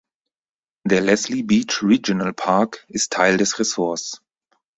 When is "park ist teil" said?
2.33-3.37